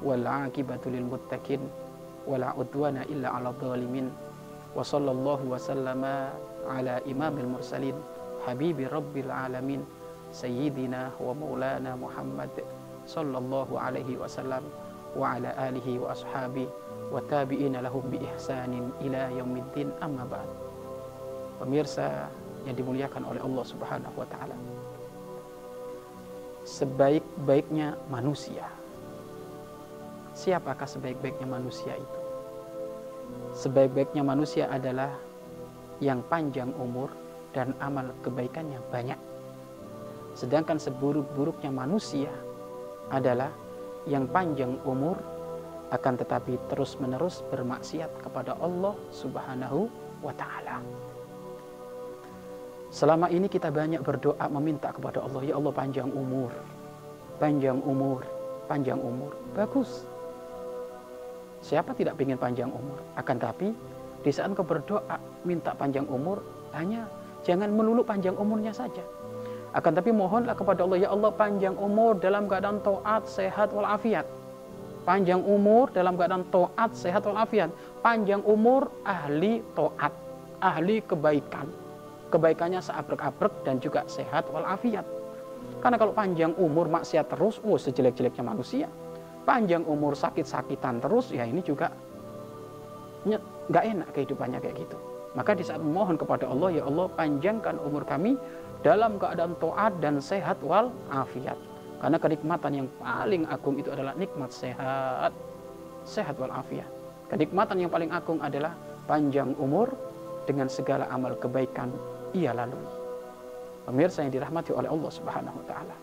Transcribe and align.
Wal 0.00 0.24
aqibatu 0.26 0.92
lil 0.92 1.04
muttaqin. 1.04 1.60
Wala 2.28 2.52
udwana 2.56 3.04
illa 3.08 3.36
ala 3.36 3.52
dhalimin. 3.56 4.08
Wa 4.76 4.84
sallallahu 4.84 5.50
wa 5.50 5.58
sallama 5.60 6.32
ala 6.68 7.00
imamil 7.04 7.48
mursalin. 7.58 7.96
Habibi 8.44 8.88
rabbil 8.88 9.28
alamin. 9.28 9.84
Sayyidina 10.30 11.10
wa 11.18 11.34
maulana 11.34 11.98
Muhammad 11.98 12.54
sallallahu 13.10 13.74
alaihi 13.74 14.14
wasallam 14.14 14.62
wa 15.18 15.34
ala 15.34 15.50
alihi 15.58 15.98
wa 15.98 16.14
ashabi 16.14 16.70
wa 17.10 17.18
tabi'ina 17.26 17.82
lahum 17.82 18.06
bi 18.06 18.22
ihsanin 18.22 18.94
ila 19.02 19.26
yaumiddin 19.34 19.90
amma 19.98 20.22
ba'd. 20.22 20.46
Pemirsa 21.58 22.30
yang 22.62 22.78
dimuliakan 22.78 23.26
oleh 23.26 23.42
Allah 23.42 23.64
Subhanahu 23.66 24.14
wa 24.14 24.26
taala. 24.30 24.54
Sebaik-baiknya 26.62 27.98
manusia. 28.06 28.70
Siapakah 30.40 30.88
sebaik-baiknya 30.88 31.44
manusia 31.44 31.92
itu? 32.00 32.20
Sebaik-baiknya 33.52 34.24
manusia 34.24 34.72
adalah 34.72 35.12
yang 36.00 36.24
panjang 36.32 36.72
umur 36.80 37.12
dan 37.52 37.76
amal 37.76 38.08
kebaikannya 38.24 38.80
banyak. 38.88 39.20
Sedangkan 40.32 40.80
seburuk-buruknya 40.80 41.68
manusia 41.68 42.32
adalah 43.12 43.52
yang 44.08 44.24
panjang 44.32 44.80
umur 44.88 45.20
akan 45.92 46.16
tetapi 46.16 46.56
terus-menerus 46.72 47.44
bermaksiat 47.52 48.08
kepada 48.24 48.56
Allah 48.64 48.96
Subhanahu 49.12 49.92
wa 50.24 50.32
taala. 50.40 50.80
Selama 52.88 53.28
ini 53.28 53.44
kita 53.44 53.68
banyak 53.68 54.00
berdoa 54.00 54.48
meminta 54.48 54.88
kepada 54.88 55.20
Allah, 55.20 55.44
ya 55.44 55.60
Allah 55.60 55.74
panjang 55.76 56.08
umur. 56.16 56.48
Panjang 57.36 57.76
umur, 57.84 58.24
panjang 58.72 58.96
umur. 58.96 59.36
Bagus. 59.52 60.08
Siapa 61.60 61.92
tidak 61.92 62.16
ingin 62.20 62.40
panjang 62.40 62.72
umur? 62.72 62.98
Akan 63.16 63.36
tapi 63.36 63.72
di 64.20 64.30
saat 64.32 64.52
kau 64.52 64.64
berdoa 64.64 65.16
minta 65.44 65.72
panjang 65.76 66.04
umur, 66.08 66.40
hanya 66.76 67.08
jangan 67.44 67.72
melulu 67.72 68.04
panjang 68.04 68.36
umurnya 68.36 68.72
saja 68.72 69.04
akan 69.70 69.92
tapi 69.94 70.10
mohonlah 70.10 70.58
kepada 70.58 70.82
Allah, 70.82 70.98
ya 70.98 71.08
Allah 71.14 71.30
panjang 71.30 71.78
umur 71.78 72.18
dalam 72.18 72.50
keadaan 72.50 72.82
to'at, 72.82 73.22
sehat, 73.30 73.70
walafiat. 73.70 74.26
Panjang 75.06 75.46
umur 75.46 75.94
dalam 75.94 76.18
keadaan 76.18 76.42
to'at, 76.50 76.90
sehat, 76.90 77.22
walafiat. 77.22 77.70
Panjang 78.02 78.42
umur 78.42 78.90
ahli 79.06 79.62
to'at, 79.78 80.10
ahli 80.58 80.98
kebaikan. 81.06 81.70
Kebaikannya 82.34 82.82
seabrek-abrek 82.82 83.62
dan 83.62 83.78
juga 83.78 84.02
sehat 84.10 84.50
walafiat. 84.50 85.06
Karena 85.78 85.96
kalau 86.02 86.18
panjang 86.18 86.50
umur 86.58 86.90
maksiat 86.90 87.30
terus, 87.30 87.62
oh 87.62 87.78
sejelek-jeleknya 87.78 88.42
manusia. 88.42 88.90
Panjang 89.48 89.82
umur 89.88 90.14
sakit-sakitan 90.14 91.00
terus, 91.00 91.32
ya 91.32 91.48
ini 91.48 91.64
juga 91.64 91.90
nggak 93.70 93.84
enak 93.84 94.08
kehidupannya 94.12 94.58
kayak 94.60 94.76
gitu. 94.84 94.96
Maka 95.38 95.54
di 95.54 95.62
saat 95.62 95.78
memohon 95.78 96.18
kepada 96.18 96.50
Allah, 96.50 96.74
ya 96.74 96.82
Allah 96.84 97.06
panjangkan 97.14 97.78
umur 97.86 98.02
kami 98.02 98.34
dalam 98.82 99.20
keadaan 99.20 99.54
toat 99.62 99.94
dan 100.02 100.18
sehat 100.18 100.58
wal 100.64 100.90
afiat. 101.12 101.56
Karena 102.00 102.16
kenikmatan 102.16 102.72
yang 102.72 102.88
paling 102.98 103.44
agung 103.46 103.76
itu 103.76 103.92
adalah 103.92 104.16
nikmat 104.16 104.50
sehat, 104.50 105.30
sehat 106.08 106.34
wal 106.40 106.50
afiat. 106.50 106.88
Kenikmatan 107.30 107.76
yang 107.78 107.92
paling 107.92 108.10
agung 108.10 108.40
adalah 108.42 108.74
panjang 109.06 109.54
umur 109.60 109.92
dengan 110.48 110.66
segala 110.66 111.06
amal 111.12 111.36
kebaikan 111.38 111.92
ia 112.34 112.50
lalui. 112.50 112.88
Pemirsa 113.86 114.26
yang 114.26 114.32
dirahmati 114.34 114.74
oleh 114.74 114.90
Allah 114.90 115.10
Subhanahu 115.12 115.56
wa 115.62 115.66
taala. 115.68 115.96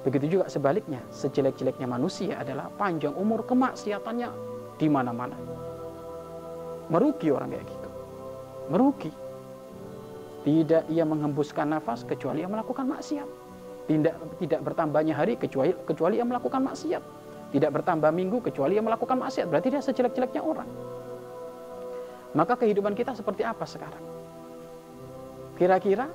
Begitu 0.00 0.40
juga 0.40 0.48
sebaliknya, 0.48 1.04
sejelek-jeleknya 1.12 1.84
manusia 1.84 2.40
adalah 2.40 2.72
panjang 2.72 3.12
umur 3.12 3.44
kemaksiatannya 3.44 4.28
di 4.80 4.88
mana-mana. 4.88 5.36
Merugi 6.88 7.28
orang 7.28 7.52
kayak 7.52 7.66
gitu. 7.68 7.90
Merugi 8.72 9.12
tidak 10.40 10.88
ia 10.88 11.04
menghembuskan 11.04 11.68
nafas 11.68 12.00
kecuali 12.08 12.40
ia 12.40 12.48
melakukan 12.48 12.88
maksiat. 12.88 13.28
Tidak 13.92 14.40
tidak 14.40 14.60
bertambahnya 14.64 15.12
hari 15.12 15.36
kecuali 15.36 15.76
kecuali 15.84 16.16
ia 16.16 16.24
melakukan 16.24 16.64
maksiat. 16.64 17.02
Tidak 17.52 17.70
bertambah 17.70 18.08
minggu 18.08 18.40
kecuali 18.40 18.80
ia 18.80 18.82
melakukan 18.82 19.20
maksiat. 19.20 19.46
Berarti 19.52 19.68
dia 19.68 19.84
sejelek-jeleknya 19.84 20.40
orang. 20.40 20.70
Maka 22.32 22.56
kehidupan 22.56 22.96
kita 22.96 23.12
seperti 23.12 23.44
apa 23.44 23.68
sekarang? 23.68 24.04
Kira-kira 25.60 26.08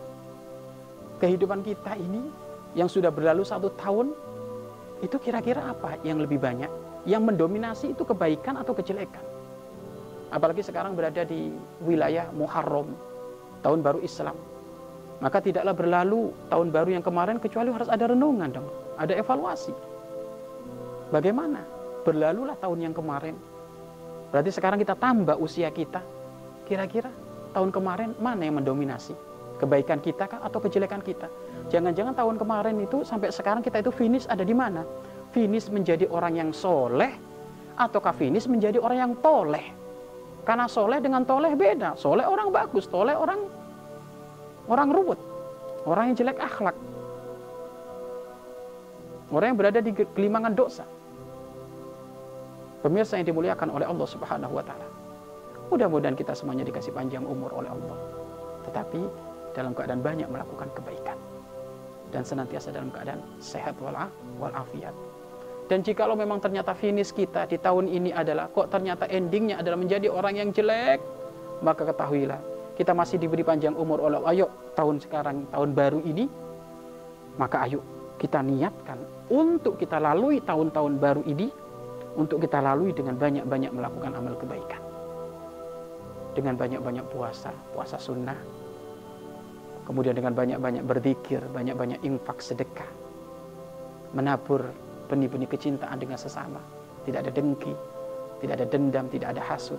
kehidupan 1.22 1.62
kita 1.62 1.94
ini 2.02 2.45
yang 2.76 2.92
sudah 2.92 3.10
berlalu 3.10 3.48
satu 3.48 3.72
tahun 3.80 4.12
itu 5.00 5.16
kira-kira 5.20 5.64
apa 5.72 5.96
yang 6.04 6.20
lebih 6.20 6.38
banyak? 6.38 6.70
Yang 7.08 7.24
mendominasi 7.34 7.96
itu 7.96 8.04
kebaikan 8.04 8.60
atau 8.60 8.76
kejelekan? 8.76 9.24
Apalagi 10.30 10.62
sekarang 10.66 10.98
berada 11.00 11.24
di 11.24 11.56
wilayah 11.86 12.28
Muharram, 12.36 12.92
tahun 13.64 13.80
baru 13.80 14.00
Islam. 14.04 14.36
Maka 15.24 15.40
tidaklah 15.40 15.72
berlalu 15.72 16.36
tahun 16.52 16.68
baru 16.76 16.90
yang 17.00 17.04
kemarin 17.06 17.40
kecuali 17.40 17.72
harus 17.72 17.88
ada 17.88 18.12
renungan 18.12 18.52
dong, 18.52 18.68
ada 19.00 19.16
evaluasi. 19.16 19.72
Bagaimana? 21.14 21.64
Berlalulah 22.04 22.60
tahun 22.60 22.92
yang 22.92 22.94
kemarin. 22.94 23.40
Berarti 24.30 24.52
sekarang 24.52 24.82
kita 24.82 25.00
tambah 25.00 25.40
usia 25.40 25.72
kita. 25.72 26.04
Kira-kira 26.68 27.10
tahun 27.56 27.72
kemarin 27.72 28.12
mana 28.20 28.44
yang 28.44 28.60
mendominasi? 28.60 29.16
Kebaikan 29.56 30.04
kita 30.04 30.28
kah 30.28 30.44
atau 30.44 30.60
kejelekan 30.60 31.00
kita? 31.00 31.32
Jangan-jangan 31.72 32.12
tahun 32.12 32.36
kemarin 32.36 32.76
itu 32.84 33.08
sampai 33.08 33.32
sekarang 33.32 33.64
kita 33.64 33.80
itu 33.80 33.92
finish 33.92 34.28
ada 34.28 34.44
di 34.44 34.52
mana? 34.52 34.84
Finish 35.32 35.72
menjadi 35.72 36.12
orang 36.12 36.36
yang 36.36 36.50
soleh 36.52 37.16
ataukah 37.80 38.12
finish 38.16 38.48
menjadi 38.52 38.80
orang 38.84 38.98
yang 39.00 39.14
toleh? 39.24 39.72
Karena 40.46 40.68
soleh 40.70 41.00
dengan 41.00 41.24
toleh 41.24 41.56
beda. 41.56 41.98
Soleh 41.98 42.28
orang 42.28 42.52
bagus, 42.52 42.86
toleh 42.86 43.16
orang 43.16 43.40
orang 44.68 44.90
ruwet. 44.92 45.20
Orang 45.88 46.12
yang 46.12 46.16
jelek 46.18 46.38
akhlak. 46.38 46.78
Orang 49.34 49.56
yang 49.56 49.58
berada 49.58 49.80
di 49.82 49.92
gelimangan 49.96 50.54
dosa. 50.54 50.86
Pemirsa 52.86 53.18
yang 53.18 53.26
dimuliakan 53.26 53.74
oleh 53.74 53.90
Allah 53.90 54.06
Subhanahu 54.06 54.54
wa 54.54 54.62
taala. 54.62 54.86
Mudah-mudahan 55.74 56.14
kita 56.14 56.38
semuanya 56.38 56.62
dikasih 56.62 56.94
panjang 56.94 57.26
umur 57.26 57.50
oleh 57.58 57.74
Allah. 57.74 57.98
Tetapi 58.70 59.02
dalam 59.56 59.72
keadaan 59.72 60.04
banyak 60.04 60.28
melakukan 60.28 60.68
kebaikan 60.76 61.16
dan 62.12 62.28
senantiasa 62.28 62.76
dalam 62.76 62.92
keadaan 62.92 63.24
sehat 63.40 63.80
walafiat. 64.38 64.94
Dan 65.66 65.82
jika 65.82 66.06
lo 66.06 66.14
memang 66.14 66.38
ternyata 66.38 66.78
finish 66.78 67.10
kita 67.10 67.50
di 67.50 67.58
tahun 67.58 67.90
ini 67.90 68.14
adalah 68.14 68.54
kok 68.54 68.70
ternyata 68.70 69.10
endingnya 69.10 69.58
adalah 69.58 69.82
menjadi 69.82 70.14
orang 70.14 70.38
yang 70.38 70.50
jelek, 70.54 71.02
maka 71.66 71.90
ketahuilah 71.90 72.38
kita 72.76 72.92
masih 72.92 73.18
diberi 73.18 73.42
panjang 73.42 73.74
umur 73.74 74.04
oleh. 74.04 74.22
Ayo 74.30 74.52
tahun 74.76 75.02
sekarang, 75.02 75.48
tahun 75.50 75.74
baru 75.74 76.04
ini, 76.06 76.30
maka 77.40 77.66
ayo 77.66 77.82
kita 78.22 78.44
niatkan 78.46 79.00
untuk 79.32 79.80
kita 79.82 79.98
lalui 79.98 80.44
tahun-tahun 80.44 81.02
baru 81.02 81.24
ini, 81.26 81.50
untuk 82.20 82.44
kita 82.44 82.62
lalui 82.62 82.94
dengan 82.94 83.18
banyak-banyak 83.18 83.72
melakukan 83.74 84.12
amal 84.14 84.36
kebaikan. 84.38 84.82
Dengan 86.36 86.60
banyak-banyak 86.60 87.06
puasa, 87.10 87.50
puasa 87.72 87.96
sunnah. 87.96 88.36
Kemudian 89.86 90.18
dengan 90.18 90.34
banyak-banyak 90.34 90.82
berzikir, 90.82 91.46
banyak-banyak 91.54 92.02
infak 92.02 92.42
sedekah. 92.42 92.90
Menabur 94.18 94.66
benih-benih 95.06 95.46
kecintaan 95.46 96.02
dengan 96.02 96.18
sesama. 96.18 96.58
Tidak 97.06 97.22
ada 97.22 97.30
dengki, 97.30 97.74
tidak 98.42 98.62
ada 98.62 98.66
dendam, 98.66 99.06
tidak 99.14 99.38
ada 99.38 99.42
hasut. 99.46 99.78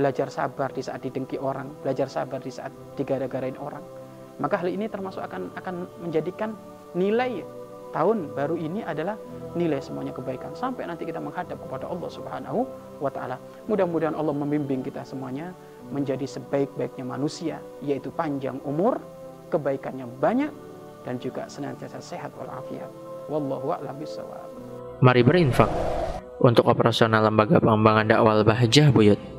Belajar 0.00 0.32
sabar 0.32 0.72
di 0.72 0.80
saat 0.80 1.04
didengki 1.04 1.36
orang, 1.36 1.68
belajar 1.84 2.08
sabar 2.08 2.40
di 2.40 2.48
saat 2.48 2.72
digara-garain 2.96 3.60
orang. 3.60 3.84
Maka 4.40 4.64
hal 4.64 4.72
ini 4.72 4.88
termasuk 4.88 5.20
akan 5.20 5.52
akan 5.60 5.74
menjadikan 6.00 6.56
nilai 6.96 7.44
tahun 7.92 8.32
baru 8.32 8.56
ini 8.56 8.80
adalah 8.82 9.14
nilai 9.52 9.78
semuanya 9.78 10.16
kebaikan 10.16 10.56
sampai 10.56 10.88
nanti 10.88 11.04
kita 11.04 11.20
menghadap 11.20 11.60
kepada 11.60 11.86
Allah 11.86 12.08
Subhanahu 12.08 12.60
wa 12.98 13.10
taala. 13.12 13.36
Mudah-mudahan 13.68 14.16
Allah 14.16 14.32
membimbing 14.32 14.80
kita 14.80 15.04
semuanya 15.04 15.52
menjadi 15.92 16.24
sebaik-baiknya 16.24 17.04
manusia 17.04 17.60
yaitu 17.84 18.08
panjang 18.08 18.56
umur, 18.64 18.96
kebaikannya 19.52 20.08
banyak 20.18 20.52
dan 21.04 21.20
juga 21.20 21.46
senantiasa 21.46 22.00
sehat 22.00 22.32
walafiat. 22.34 22.88
Wallahu 23.30 23.70
a'lam. 23.76 23.96
Mari 25.02 25.22
berinfak 25.22 25.70
untuk 26.42 26.66
operasional 26.66 27.30
lembaga 27.30 27.62
pengembangan 27.62 28.06
dakwah 28.10 28.42
Bahjah 28.42 28.90
Buyut. 28.90 29.31